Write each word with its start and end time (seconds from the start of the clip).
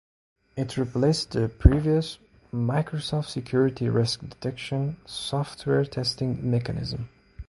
It 0.57 0.77
replaced 0.77 1.29
the 1.33 1.47
previous 1.47 2.17
"Microsoft 2.51 3.27
Security 3.29 3.87
Risk 3.87 4.21
Detection" 4.21 4.97
software 5.05 5.85
testing 5.85 6.39
mechanism. 6.49 7.09